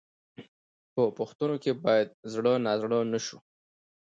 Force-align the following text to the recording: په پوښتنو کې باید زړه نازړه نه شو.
په 0.93 1.03
پوښتنو 1.17 1.55
کې 1.63 1.71
باید 1.83 2.07
زړه 2.33 2.53
نازړه 2.65 2.97
نه 3.13 3.19
شو. 3.25 3.37